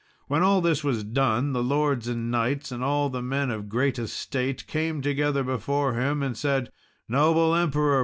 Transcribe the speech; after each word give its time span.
When 0.25 0.41
all 0.41 0.61
this 0.61 0.83
was 0.83 1.03
done, 1.03 1.53
the 1.53 1.61
lords 1.61 2.07
and 2.07 2.31
knights, 2.31 2.71
and 2.71 2.83
all 2.83 3.09
the 3.11 3.21
men 3.21 3.51
of 3.51 3.69
great 3.69 3.99
estate, 3.99 4.65
came 4.65 4.99
together 4.99 5.43
before 5.43 5.93
him, 5.93 6.23
and 6.23 6.35
said, 6.35 6.71
"Noble 7.07 7.53
Emperor! 7.53 7.99